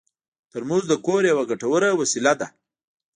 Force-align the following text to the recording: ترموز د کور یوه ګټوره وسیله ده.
ترموز 0.51 0.83
د 0.87 0.93
کور 1.05 1.21
یوه 1.31 1.43
ګټوره 1.51 1.89
وسیله 1.99 2.33
ده. 2.39 2.47